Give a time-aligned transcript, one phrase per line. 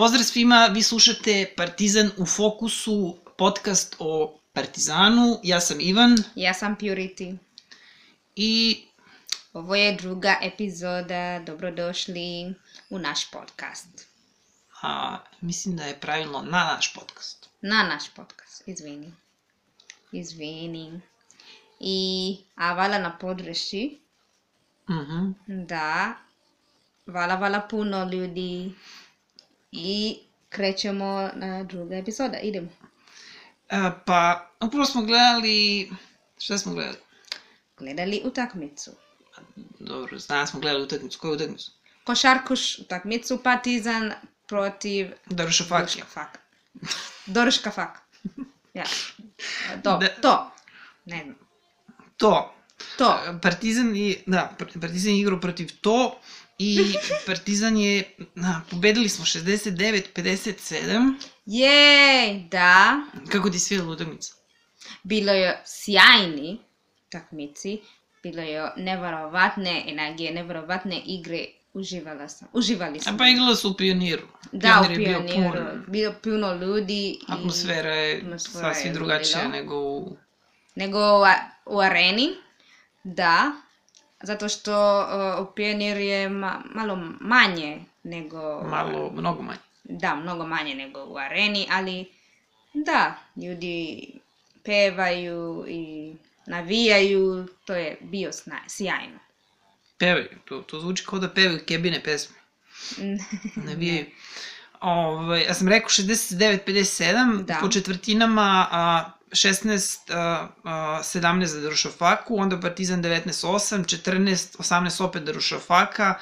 [0.00, 5.40] Pozdrav svima, vi slušate Partizan u fokusu, podcast o Partizanu.
[5.42, 7.36] Ja sam Ivan Ja sam Purity.
[8.36, 8.82] i
[9.52, 12.54] Ovo je druga epizoda, dobrodošli
[12.90, 14.08] u naš podcast.
[14.82, 17.48] a, mislim da je pravilno na naš podcast.
[17.60, 19.12] Na naš podcast, izvini.
[20.12, 21.00] Izvini.
[21.80, 23.98] I, a hvala na podršci,
[24.90, 25.32] Mhm.
[25.66, 26.14] da,
[27.06, 28.72] hvala, hvala puno ljudi
[29.72, 32.68] i krećemo na druga epizoda, idemo.
[33.70, 35.90] A, pa, upravo smo gledali,
[36.38, 36.96] šta smo gledali?
[37.78, 38.90] Gledali utakmicu.
[39.78, 41.72] Dobro, danas smo gledali utakmicu, koju utakmicu?
[42.04, 44.12] Košarkuš utakmicu Partizan
[44.46, 46.04] protiv Daruša Fakija.
[46.04, 46.38] Fak.
[47.26, 47.98] Doruška fak.
[48.74, 48.84] Ja.
[49.82, 50.08] To, Da.
[50.22, 50.52] to.
[51.04, 51.36] Ne znam.
[52.16, 52.54] To,
[52.98, 53.18] To.
[53.42, 56.20] Partizan i, da, Partizan je igrao protiv to
[56.62, 56.94] i
[57.26, 61.14] Partizan je, na, pobedili smo 69-57.
[61.46, 63.00] Jej, da.
[63.28, 64.34] Kako ti svidjela utakmica?
[65.02, 66.58] Bilo je sjajni
[67.08, 67.78] takmici.
[68.22, 71.44] Bilo je neverovatne energije, neverovatne igre.
[71.72, 72.48] Uživala sam.
[72.52, 73.18] Uživali A smo.
[73.18, 74.22] pa igrala su u Pioniru.
[74.52, 75.64] Da, u Pionir je bio pioniru.
[75.64, 75.84] pun.
[75.88, 77.18] Bilo puno ljudi.
[77.28, 80.16] Atmosfera je atmosfera sasvim drugačija nego u...
[80.74, 82.28] nego u, a- u areni,
[83.04, 83.52] da,
[84.22, 88.62] zato što uh, u Pionir je ma, malo manje nego...
[88.62, 89.58] malo, mnogo manje.
[89.84, 92.06] Da, mnogo manje nego u areni, ali
[92.74, 94.06] da, ljudi
[94.64, 96.12] pevaju i
[96.46, 98.30] navijaju, to je bio
[98.68, 99.18] sjajno.
[99.98, 102.36] Pevaju, to, to zvuči kao da pevaju kebine pesme.
[103.68, 104.06] Navijaju.
[104.80, 107.58] Ove, ja sam rekao 69-57, Da.
[107.60, 115.22] po četvrtinama a, 16, a, a, 17 za Darušafaku, onda Partizan 19-8, 14, 18 opet
[115.22, 116.14] Darušafaka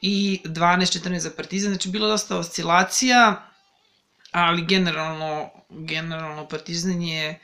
[0.00, 3.50] i 12-14 za Partizan, znači bilo dosta oscilacija,
[4.30, 7.40] ali generalno, generalno Partizan je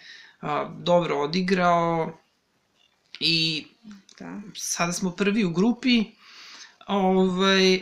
[0.79, 2.19] dobro odigrao
[3.21, 3.67] i
[4.19, 4.41] Da.
[4.55, 6.05] sada smo prvi u grupi.
[6.87, 7.75] Ovaj,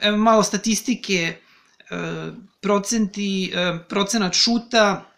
[0.00, 1.36] evo malo statistike,
[2.60, 3.52] procenti,
[3.88, 5.15] procenat šuta,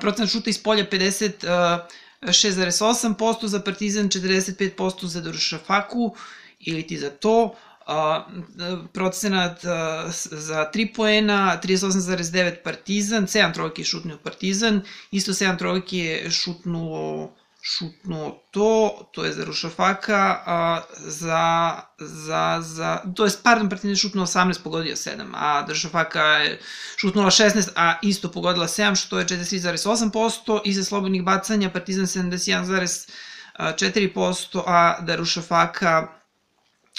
[0.00, 6.16] procenat šuta iz polja 56,8%, za Partizan 45% za Dorušafaku
[6.60, 7.54] ili ti za to,
[7.86, 8.26] a,
[8.92, 14.80] procenat a, za 3 poena, 38,9 Partizan, 7 trojke je šutnuo Partizan,
[15.10, 23.02] isto 7 trojke je šutnuo šutnuo to, to je za Rušafaka, a za, za, za,
[23.16, 26.60] to je, pardon, Partizan šutnuo 18, pogodio 7, a Rušafaka je
[26.96, 34.62] šutnula 16, a isto pogodila 7, što je 43,8%, i za slobodnih bacanja Partizan 71,4%,
[34.66, 36.08] a da Rušafaka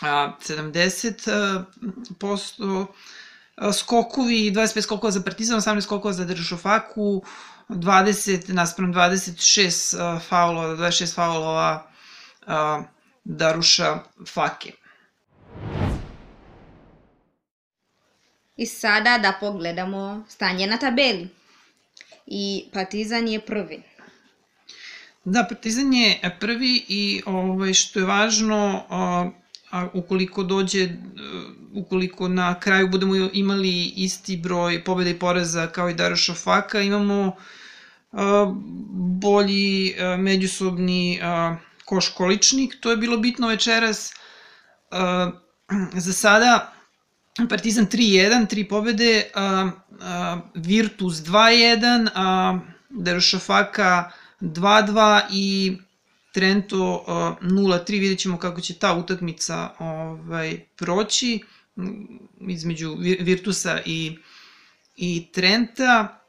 [0.01, 2.85] a, 70%
[3.57, 7.23] a, skokovi, 25 skokova za Partizan, 18 skokova za Dršofaku,
[7.75, 11.87] 20 naspram 26 a, faulova, 26 faulova
[12.47, 12.83] a,
[13.23, 14.71] Daruša Fake.
[18.57, 21.27] I sada da pogledamo stanje na tabeli.
[22.25, 23.83] I Partizan je prvi.
[25.25, 29.29] Da, Partizan je prvi i ovaj, što je važno, a,
[29.71, 30.89] a ukoliko dođe, e,
[31.73, 37.35] ukoliko na kraju budemo imali isti broj pobjeda i poraza kao i Daruša Faka, imamo
[37.37, 37.60] a,
[39.21, 41.55] bolji međusobni a,
[41.85, 42.77] koš količnik.
[42.79, 44.13] To je bilo bitno večeras.
[46.05, 46.73] Za sada
[47.49, 49.23] Partizan 3-1, 3 pobede,
[50.55, 54.11] Virtus 2-1, a Darušafaka
[54.41, 55.77] 2-2 i
[56.33, 57.89] Trento a, 0-3.
[57.89, 61.39] Vidjet ćemo kako će ta utakmica ovaj, proći
[62.47, 64.17] između Vi- Virtusa i,
[64.95, 66.20] i Trenta.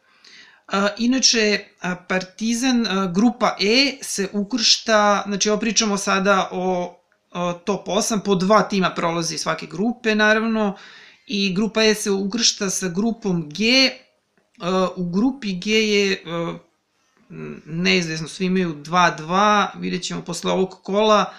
[0.98, 1.64] Inače,
[2.08, 6.98] Partizan, grupa E se ukršta, znači ovo pričamo sada o,
[7.64, 10.76] top 8, po dva tima prolazi svake grupe, naravno,
[11.26, 13.90] i grupa E se ukršta sa grupom G.
[14.60, 16.22] A, u grupi G je
[17.28, 21.32] m, neizvesno, svi imaju 2-2, vidjet ćemo posle ovog kola,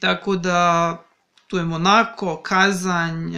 [0.00, 0.96] tako da
[1.46, 3.36] tu je Monako, Kazanj,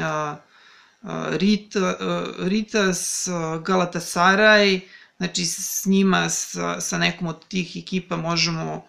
[1.03, 1.97] Rita,
[2.39, 4.81] Ritas, a, Galatasaraj,
[5.17, 8.87] znači s njima, sa, sa nekom od tih ekipa možemo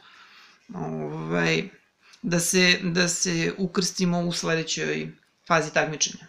[0.73, 1.69] ovaj,
[2.21, 5.11] da, se, da se ukrstimo u sledećoj
[5.47, 6.25] fazi takmičenja.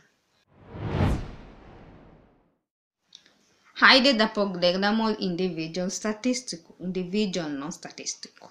[3.74, 8.48] Hajde da pogledamo individual statistiku, individualnu statistiku.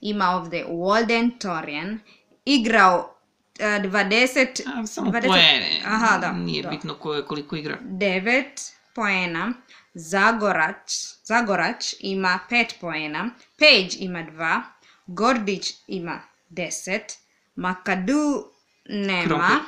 [0.00, 1.98] Ima ovde Walden Torian,
[2.44, 3.15] igrao
[3.58, 5.82] 20, A, samo 20 poene.
[5.86, 6.68] Aha, da, Nije da.
[6.68, 7.78] bitno ko je koliko igra.
[7.82, 8.44] 9
[8.94, 9.52] poena,
[9.94, 10.92] Zagorać,
[11.24, 14.62] Zagorać ima 5 poena, Page ima 2,
[15.06, 16.20] Gordić ima
[16.50, 17.00] 10,
[17.56, 18.44] Makadu
[18.84, 19.58] nema, Krompir.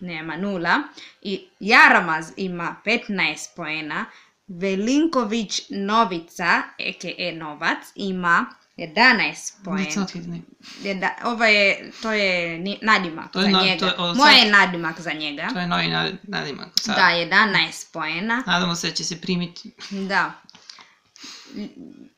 [0.00, 0.82] nema nula
[1.22, 4.04] i Jaramaz ima 15 poena,
[4.48, 7.32] Velinković Novica, a.k.a.
[7.34, 10.38] Novac, ima 11 Nisam poena.
[10.82, 13.78] Jedna, ovo je, to je nadimak To je za na- njega.
[13.88, 15.48] to je Moj sad- je nadimak za njega.
[15.48, 16.68] To je novi nad- nadimak.
[16.76, 16.96] Sad.
[16.96, 18.42] Da, 11 poena.
[18.46, 19.70] Nadamo se da će se primiti.
[19.90, 20.32] Da.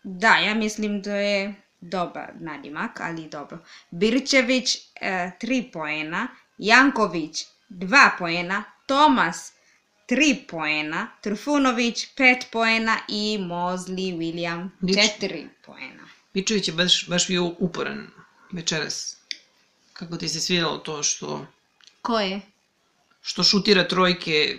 [0.04, 3.58] Da, ja mislim da je dobar nadimak, ali dobro.
[3.90, 6.28] Birčević e, 3 poena,
[6.58, 7.38] Janković
[7.70, 7.86] 2
[8.18, 9.52] poena, Tomas
[10.06, 16.08] 3 poena, Trfunović 5 poena i Mosley William Bič- 4 poena.
[16.38, 18.06] Bičević je baš, baš bio uporan
[18.52, 19.16] večeras.
[19.92, 21.46] Kako ti se svidjelo to što,
[22.02, 22.40] Ko je?
[23.22, 24.56] što šutira trojke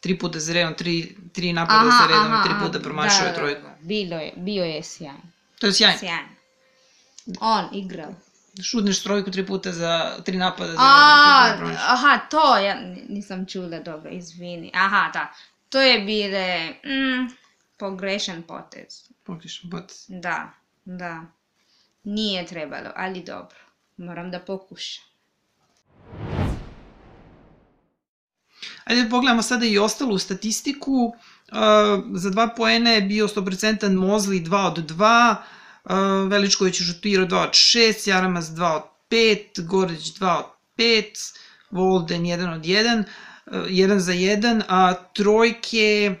[0.00, 3.34] tri puta za redom, tri, tri napada za redom i tri puta promašuje da, da,
[3.34, 3.62] trojku.
[3.62, 5.20] Da, bilo je, bio je sjajan.
[5.58, 5.98] To je sjajno.
[5.98, 6.28] Sjajan.
[7.40, 8.14] On igrao.
[8.62, 11.68] Šutneš trojku tri puta za tri napada za A, redom.
[11.70, 12.76] puta aha, to ja
[13.08, 14.70] nisam čula dobro, izvini.
[14.74, 15.32] Aha, da.
[15.68, 17.34] To je bile mm,
[17.76, 19.08] pogrešan potez.
[19.24, 20.04] Pogrešan potez.
[20.08, 20.52] Da,
[20.84, 21.26] da.
[22.04, 23.58] Nije trebalo, ali dobro.
[23.96, 25.04] Moram da pokušam.
[28.84, 31.04] Ajde da pogledamo sada i ostalu statistiku.
[31.04, 31.14] Uh,
[32.14, 35.36] za dva poena je bio 100% Mozli 2 od 2,
[35.84, 40.44] uh, Veličković je šutirao 2 od 6, Jaramas 2 od 5, Gordić 2 od
[40.78, 41.04] 5,
[41.70, 43.04] Volden 1 od 1,
[43.46, 46.14] uh, 1 za 1, a trojke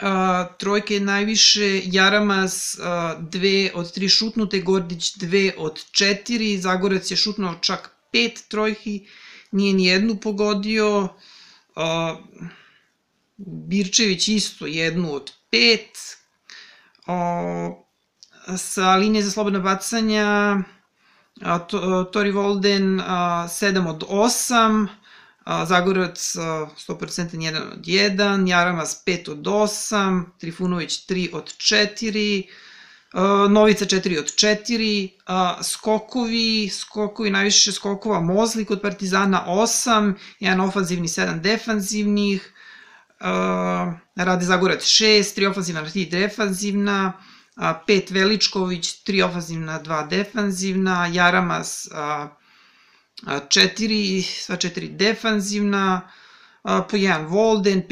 [0.00, 7.16] a, trojke najviše, Jaramas a, dve od tri šutnute, Gordić dve od četiri, Zagorac je
[7.16, 9.06] šutnuo čak pet trojki,
[9.52, 11.08] nije ni jednu pogodio,
[11.76, 12.16] a,
[13.36, 15.98] Birčević isto jednu od pet,
[17.06, 17.70] a,
[18.56, 20.56] sa linije za slobodna bacanja,
[21.42, 25.07] a, to, a, Tori Volden a, 7 od 8, a,
[25.64, 32.42] Zagorac a, 100% 1 od 1, Jaramas 5 od 8, Trifunović 3 od 4,
[33.12, 40.60] a, Novica 4 od 4, a, skokovi, skokovi, najviše skokova Mozli kod Partizana 8, jedan
[40.60, 42.52] ofanzivni, 7 defanzivnih,
[44.16, 47.12] Rade Zagorac 6, 3 ofanzivna, 3 defanzivna,
[47.56, 51.88] a, 5 Veličković, 3 ofanzivna, 2 defanzivna, Jaramas
[53.26, 56.10] 4, sva 4 defanzivna,
[56.62, 57.82] po jedan Volden,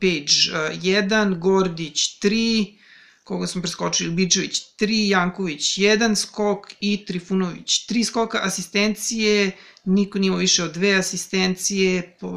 [0.00, 0.34] Page
[0.82, 2.76] 1, Gordić 3,
[3.24, 9.50] koga smo preskočili, Bičević 3, Janković 1 skok i Trifunović 3 skoka, asistencije,
[9.84, 12.28] niko nije imao više od dve asistencije, po,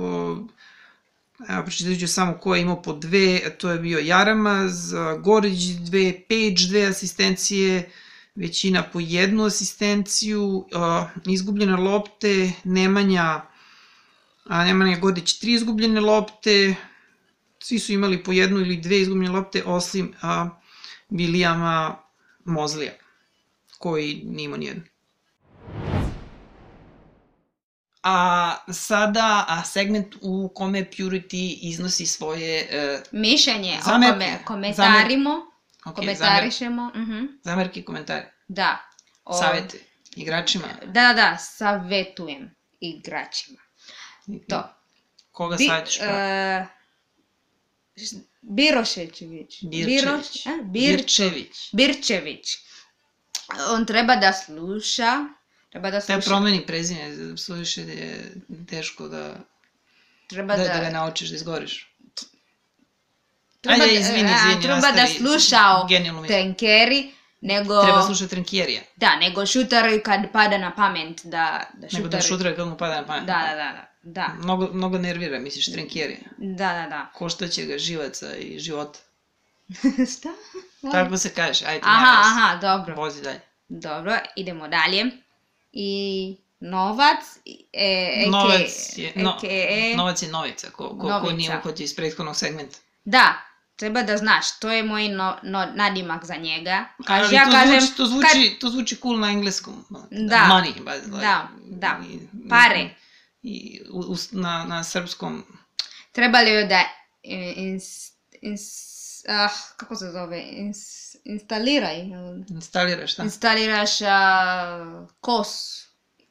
[1.49, 6.13] evo pročitat ću samo ko je imao po dve, to je bio Jaramaz, Gorić dve,
[6.29, 7.89] Page dve asistencije,
[8.35, 10.65] većina po jednu asistenciju,
[11.25, 13.41] izgubljene lopte, Nemanja,
[14.45, 16.75] a Nemanja Godić tri izgubljene lopte,
[17.59, 20.49] svi su imali po jednu ili dve izgubljene lopte, osim a,
[21.09, 21.97] Vilijama
[22.45, 22.91] Mozlija,
[23.77, 24.83] koji nije imao nijednu.
[28.03, 35.52] A sada a segment u kome Purity iznosi svoje uh, Mišljenje o kome komentarimo,
[35.85, 36.91] okay, komentarišemo.
[36.95, 37.25] mhm.
[37.43, 38.77] zamerke i komentare, Da.
[39.25, 39.77] O, savete
[40.15, 40.67] igračima.
[40.85, 43.59] Da, da, da, savjetujem igračima.
[44.49, 44.75] To.
[45.31, 45.97] Koga Bi, savjetiš?
[45.97, 46.65] Uh, e,
[48.41, 49.19] Birošević.
[49.21, 49.85] Birčević.
[49.85, 51.69] Biroš, e, Bir, Birčević.
[51.73, 52.57] Birčević.
[53.69, 55.25] On treba da sluša.
[55.69, 56.29] Treba da Da sluša.
[56.29, 58.35] promeni prezime, suviše je
[58.69, 59.35] teško da,
[60.27, 61.92] treba da, da, da ga naučiš da izgoriš.
[63.63, 65.09] Treba Ajde, da- izvini, a, izvini, Treba da nastavi.
[65.09, 66.35] sluša o Genijalno misli.
[66.35, 67.83] tenkeri, nego...
[67.83, 71.29] Treba slušati Trenkjerija, Da, nego šutari kad pada na pamet da,
[71.73, 71.95] da šutari...
[71.95, 73.23] nego da šutira kad mu pada na pamet.
[73.23, 73.89] Da, da, da, da.
[74.05, 76.19] Da, Mnogo, mnogo nervira, misliš, Trenkjerija.
[76.37, 77.09] da, da, da.
[77.13, 78.99] Koštaće ga živaca i života.
[80.13, 80.29] Šta?
[80.91, 82.95] Tako se kaže, ajde, Aha, aha, dobro.
[82.95, 83.39] Vozi dalje.
[83.69, 85.05] Dobro, idemo dalje.
[85.73, 87.19] I novac,
[87.73, 89.47] e, Novac je, no, AKA
[89.97, 91.33] novac je novica, ko, ko, ko Novica.
[91.33, 92.77] nije uhvatio iz prethodnog segmenta.
[93.05, 93.33] Da,
[93.75, 96.85] treba da znaš, to je moj no, no, nadimak za njega.
[97.05, 99.85] Kaže, Ali ja to, kažem, zvuči, to, zvuči, to zvuči cool na engleskom.
[100.11, 100.37] Da.
[100.41, 101.99] Money, ba, like, Da, da.
[102.09, 102.89] i- Pare.
[103.43, 105.43] I, u, u, na, na srpskom,
[106.11, 106.81] trebali je da
[107.23, 107.83] ins,
[108.41, 108.61] ins,
[109.27, 110.77] ah, kako se zove, ins,
[111.25, 111.99] instaliraj,
[112.49, 113.23] instaliraš, šta?
[113.23, 115.81] instaliraš a, kos,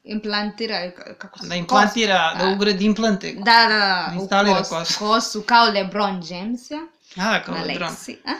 [0.05, 1.49] implantiraju, ka- kako se...
[1.49, 2.39] Da implantira, kosu.
[2.39, 3.33] da A, ugradi implante.
[3.35, 4.99] Da, da, da, u kosu.
[4.99, 7.90] kosu, kao LeBron James, ja, A, kao na Lebron.
[7.90, 8.16] lekciji.
[8.25, 8.33] A?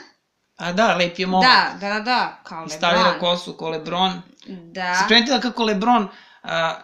[0.57, 1.49] A da, lep je momak.
[1.49, 3.21] Da, da, da, da, kao Stavira LeBron.
[3.21, 4.23] kosu ko Lebron.
[4.47, 4.95] Da.
[4.95, 6.09] Si primetila kako Lebron
[6.43, 6.81] a,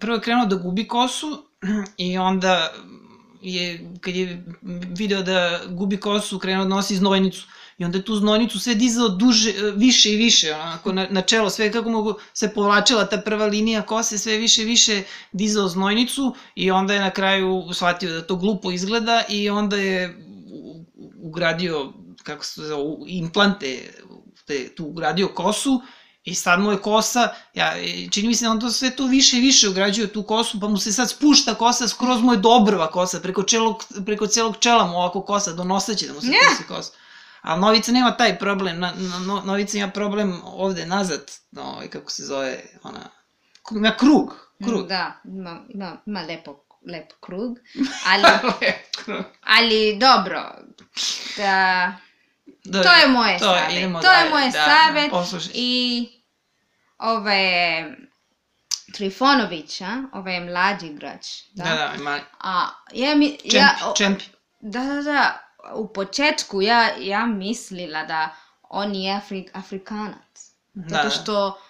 [0.00, 1.46] prvo je krenuo da gubi kosu
[1.96, 2.72] i onda
[3.42, 4.44] je, kad je
[4.90, 7.46] video da gubi kosu, krenuo da nosi znojnicu.
[7.78, 11.50] I onda je tu znojnicu sve dizao duže, više i više, onako, na, na čelo,
[11.50, 16.34] sve kako mogu se povlačila ta prva linija kose, sve više i više dizao znojnicu
[16.54, 20.16] i onda je na kraju shvatio da to glupo izgleda i onda je
[21.22, 23.92] ugradio, kako se zove, implante,
[24.46, 25.80] te, tu ugradio kosu
[26.24, 27.74] I sad mu je kosa, ja,
[28.10, 30.68] čini mi se da on to sve to više i više ugrađuje tu kosu, pa
[30.68, 34.84] mu se sad spušta kosa, skroz mu je dobrva kosa, preko, čelog, preko celog čela
[34.86, 36.36] mu ovako kosa, donoseće da mu se Ne.
[36.48, 36.92] pusti kosa.
[37.42, 41.88] Ali Novica nema taj problem, na, na, no- Novica ima problem ovde nazad, no, ovaj,
[41.88, 43.08] kako se zove, ona,
[43.70, 44.88] ima krug, krug.
[44.88, 47.58] Da, ima, ima, ima lepo, lep krug,
[48.10, 48.24] ali,
[49.04, 49.24] krug.
[49.42, 50.54] ali dobro,
[51.36, 51.92] da,
[52.64, 56.08] Da, to je moje to je, savjet, to je dalje, moje da, savjet Da, i
[56.98, 57.84] ove
[58.94, 60.02] Trifonović, a?
[60.12, 61.64] ovaj mlađi igrač, da?
[61.64, 63.94] Da, da, ima A, ja mi, ja, o-.
[64.60, 65.46] Da, da, da.
[65.74, 68.28] U početku ja, ja mislila da
[68.62, 70.50] on je Afri, Afrikanac.
[70.72, 71.10] Da, Zato da.
[71.10, 71.60] što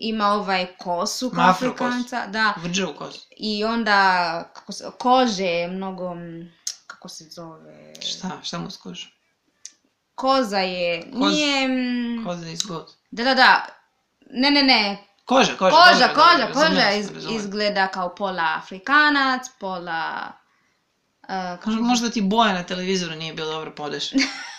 [0.00, 1.50] ima ovaj kosu kao.
[1.50, 2.26] Afrikanca.
[2.26, 2.54] Da.
[2.56, 3.26] Vrđe u kosu.
[3.36, 6.14] I onda kako se, kože je mnogo,
[6.86, 7.94] kako se zove?
[8.00, 9.10] Šta, šta mu skože?
[10.14, 11.68] Koza je, Koz- nije...
[12.24, 12.94] Koza iz god.
[13.10, 13.66] Da, da, da.
[14.30, 15.06] Ne, ne, ne.
[15.24, 15.76] Koža, koža.
[15.76, 20.32] Koža, koža, dobro, koža razumem iz, izgleda kao pola Afrikanac, pola...
[21.66, 24.22] Uh, možda ti boja na televizoru nije bilo dobro podešena.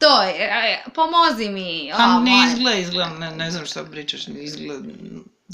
[0.00, 1.92] To je, pomozi mi.
[1.96, 2.52] Pa ne moje.
[2.52, 4.88] izgleda, izgleda, ne, ne znam šta pričaš, ne izgleda...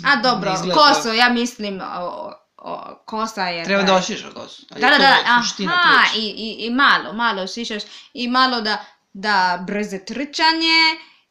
[0.04, 1.12] A dobro, izgleda koso, to.
[1.12, 3.64] ja mislim, o, o, kosa je...
[3.64, 4.62] Treba da ošiša kosu.
[4.70, 7.82] Da, da, da, aha, i, i, i malo, malo šišaš,
[8.14, 10.80] i malo da, da brze trčanje,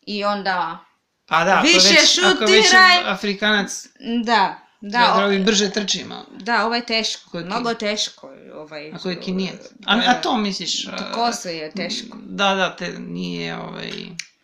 [0.02, 0.78] i onda,
[1.26, 3.04] Pa da, ako više već, ako već je šutiraj.
[3.06, 3.88] Afrikanac,
[4.24, 6.26] da, da, da, treba o- bi brže trči malo.
[6.32, 8.92] da, ovo je teško, mnogo teško, ovaj...
[8.92, 9.62] Ako je kinijac.
[9.80, 10.86] da, A, a to misliš?
[10.86, 12.18] To a, koso je teško.
[12.26, 13.92] Da, da, te nije ovaj...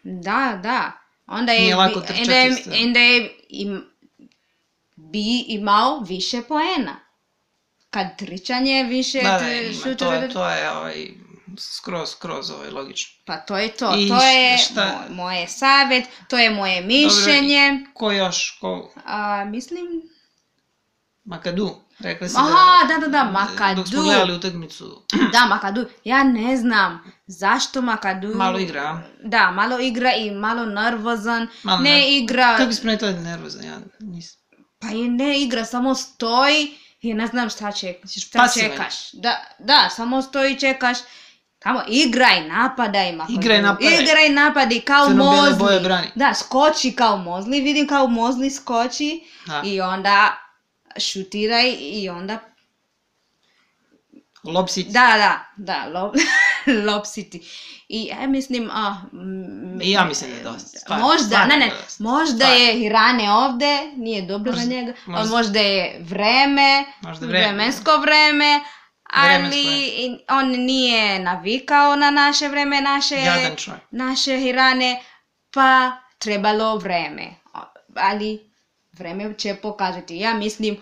[0.04, 0.92] Da, da.
[1.28, 3.86] Onda je, Nije lako trčati onda je, onda je im,
[4.96, 7.00] bi imao više poena.
[7.90, 11.08] Kad trčanje više Da, da, ima, to je, to je ovaj,
[11.58, 13.22] skroz, skroz ovaj, logično.
[13.26, 13.96] Pa to je to.
[13.98, 17.86] I to je šta- moj, moje savjet, to je moje mišljenje.
[17.94, 18.58] Ko još?
[18.62, 18.94] Ko?
[19.06, 19.88] A, mislim...
[21.26, 21.70] Makadu.
[22.00, 23.84] Rekla si Aha, da, da, da, Dok smo Makadu.
[24.04, 25.04] gledali utakmicu.
[25.32, 25.86] Da, Makadu.
[26.04, 28.36] Ja ne znam zašto Makadu...
[28.36, 29.02] Malo igra?
[29.24, 31.48] Da, malo igra i malo nervozan.
[31.64, 32.58] Malo ne nerv- igra...
[32.58, 33.64] Kako si primetila da nervozan?
[33.64, 34.42] Ja nisam.
[34.80, 38.70] Pa je ne igra, samo stoji i ne znam šta, ček, šta pasivan.
[38.72, 39.12] čekaš.
[39.12, 40.98] Da, da, samo stoji i čekaš.
[41.60, 43.40] Tamo igraj, napadaj, Makadu.
[43.40, 43.94] Igraj, napadaj.
[43.94, 45.58] Igraj, napadaj, kao Crno-bele Mozli.
[45.60, 46.08] boje brani.
[46.16, 49.62] Da, skoči kao Mozli, vidim kao Mozli skoči Da.
[49.66, 50.38] i onda
[50.98, 52.40] šutiraj i onda...
[54.44, 54.86] Lob City.
[54.86, 55.86] Da, da, da,
[56.86, 57.40] lob city.
[57.90, 58.96] I ja mislim, a...
[59.14, 61.72] mm, I ja mislim da je dosta, stvarno, možda, stvarno ne, da ne,
[62.02, 62.56] možda stvarno.
[62.56, 67.46] je Hirane ovde, nije dobro Možda- za njega, možda, možda- možda je vreme, Možda vreme,
[67.46, 68.64] vremensko vreme, Vremensko
[69.14, 69.56] ali vreme.
[69.98, 73.16] i- on nije navikao na naše vreme, naše,
[73.92, 75.04] naše Hirane,
[75.52, 77.28] pa trebalo vreme.
[77.96, 78.51] Ali
[78.92, 80.18] vreme će pokazati.
[80.18, 80.78] Ja mislim,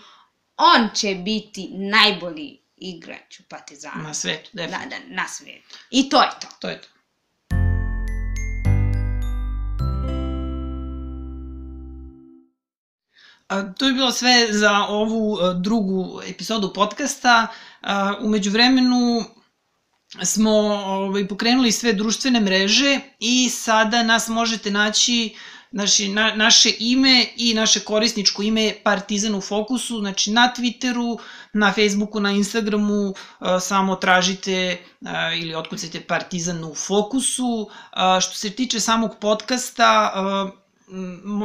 [0.57, 4.03] on će biti najbolji igrač u Partizanu.
[4.03, 4.95] Na svetu, definitivno.
[5.07, 5.75] na, na svijetu.
[5.91, 6.47] I to je to.
[6.59, 6.87] To je to.
[13.47, 17.47] A, to je bilo sve za ovu a, drugu epizodu podcasta.
[17.81, 19.23] A, umeđu vremenu
[20.23, 25.35] smo ovaj, pokrenuli sve društvene mreže i sada nas možete naći
[25.71, 31.19] Naši, na, naše ime i naše korisničko ime je Partizan u fokusu, znači na Twitteru,
[31.53, 37.69] na Facebooku, na Instagramu, a, samo tražite a, ili otkucajte Partizan u fokusu.
[37.91, 40.13] A, što se tiče samog podcasta,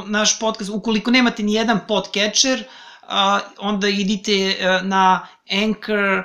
[0.07, 2.64] naš podcast, ukoliko nemate ni jedan podcatcher,
[3.59, 6.23] onda idite na Anchor,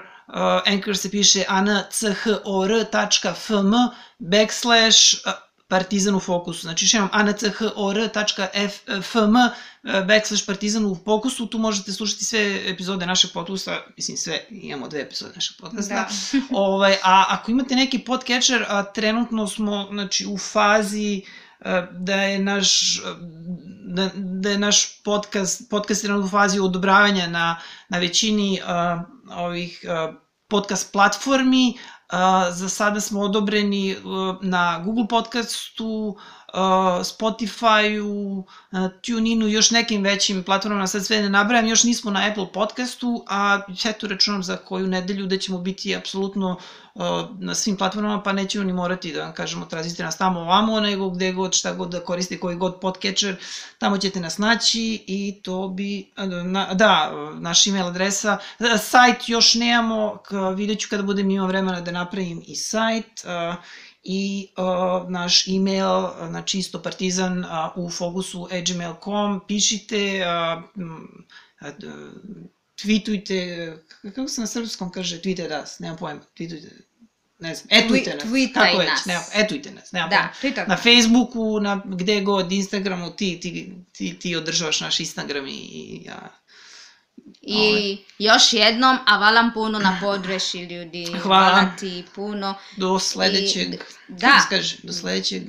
[0.65, 2.13] Anchor se piše anchor.fm
[4.20, 5.15] backslash
[5.70, 6.62] partizan u fokusu.
[6.62, 7.66] Znači, još imam anchor.fm
[10.08, 15.02] backslash partizan u fokusu, tu možete slušati sve epizode našeg podcasta, mislim sve, imamo dve
[15.02, 15.96] epizode našeg podcasta.
[15.96, 16.08] Da.
[16.58, 21.22] ovaj, a ako imate neki podcatcher, a trenutno smo znači, u fazi
[21.60, 23.02] a, da je naš,
[23.86, 27.60] da, da je naš podcast, podcast je u fazi odobravanja na,
[27.90, 28.68] na većini uh,
[29.38, 30.16] ovih uh,
[30.48, 31.78] podcast platformi.
[32.51, 36.16] Za sada smo odobreni uh, na Google podcastu,
[37.03, 38.38] Spotify-u,
[38.72, 43.25] uh, TuneIn-u još nekim većim platformama, sad sve ne nabrajam, još nismo na Apple podcastu,
[43.27, 46.58] a eto računam za koju nedelju da ćemo biti apsolutno
[46.94, 47.03] uh,
[47.39, 51.10] na svim platformama, pa nećemo ni morati da vam kažemo tražite nas tamo ovamo, nego
[51.10, 53.36] gde god, šta god da koriste, koji god podcatcher,
[53.77, 56.12] tamo ćete nas naći i to bi,
[56.44, 58.38] na, da, naš email adresa,
[58.82, 60.18] sajt još nemamo,
[60.56, 63.56] vidjet ću kada budem imao vremena da napravim i sajt, uh,
[64.03, 70.63] i uh, naš email, znači isto partizan uh, u fokusu gmail.com, pišite, uh,
[72.77, 76.70] tweetujte, kako se na srpskom kaže, tweetajte nas, nemam pojma, tweetujte,
[77.39, 78.88] ne znam, etujte nas, Tweetaj kako nas.
[78.91, 80.65] već, nemam, etujte nas, nemam Da, pojma.
[80.68, 80.77] Na.
[80.77, 86.29] Facebooku, na gde god, Instagramu, ti, ti, ti, ti održavaš naš Instagram i, i ja
[87.41, 91.05] I još jednom, a valam puno na podreši ljudi.
[91.24, 91.71] Hvala.
[91.79, 92.55] ti puno.
[92.77, 94.39] do sledećeg, I- da.
[94.41, 95.43] se kaže, do sledećeg,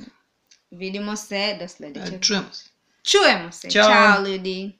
[0.71, 2.21] Vidimo se do sljedećeg.
[2.21, 2.69] čujemo se.
[3.03, 3.69] Čujemo se.
[3.69, 3.83] Ćao.
[3.83, 4.71] Ćao ljudi.